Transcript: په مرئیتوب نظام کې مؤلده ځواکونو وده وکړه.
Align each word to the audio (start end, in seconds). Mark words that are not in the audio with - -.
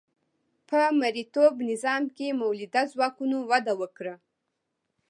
په 0.69 0.79
مرئیتوب 1.01 1.53
نظام 1.69 2.03
کې 2.15 2.27
مؤلده 2.41 2.81
ځواکونو 2.91 3.37
وده 3.51 3.73
وکړه. 3.81 4.15